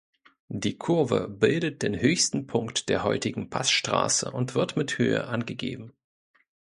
Die 0.49 0.79
Kurve 0.79 1.27
bildet 1.29 1.83
den 1.83 1.99
höchsten 2.01 2.47
Punkt 2.47 2.89
der 2.89 3.03
heutigen 3.03 3.51
Passstraße 3.51 4.31
und 4.31 4.55
wird 4.55 4.75
mit 4.75 4.97
Höhe 4.97 5.27
angegeben. 5.27 5.93